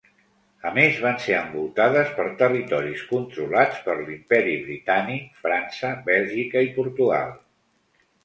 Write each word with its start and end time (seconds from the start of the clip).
A 0.67 0.69
més, 0.75 0.95
van 1.01 1.17
ser 1.25 1.33
envoltades 1.39 2.07
per 2.19 2.25
territoris 2.39 3.03
controlats 3.11 3.83
per 3.89 3.97
l'Imperi 3.99 4.57
Britànic, 4.63 5.27
França, 5.45 5.91
Bèlgica 6.09 6.65
i 6.69 6.73
Portugal. 6.79 7.37